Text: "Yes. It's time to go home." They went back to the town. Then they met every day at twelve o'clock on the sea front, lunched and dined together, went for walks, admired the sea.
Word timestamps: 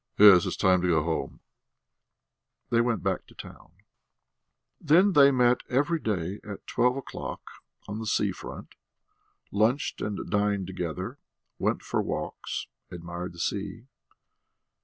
"Yes. 0.17 0.47
It's 0.47 0.55
time 0.55 0.81
to 0.81 0.87
go 0.87 1.03
home." 1.03 1.41
They 2.71 2.81
went 2.81 3.03
back 3.03 3.27
to 3.27 3.35
the 3.35 3.39
town. 3.39 3.71
Then 4.79 5.11
they 5.13 5.29
met 5.29 5.61
every 5.69 5.99
day 5.99 6.39
at 6.43 6.65
twelve 6.65 6.97
o'clock 6.97 7.43
on 7.87 7.99
the 7.99 8.07
sea 8.07 8.31
front, 8.31 8.73
lunched 9.51 10.01
and 10.01 10.27
dined 10.27 10.65
together, 10.65 11.19
went 11.59 11.83
for 11.83 12.01
walks, 12.01 12.65
admired 12.89 13.33
the 13.33 13.39
sea. 13.39 13.85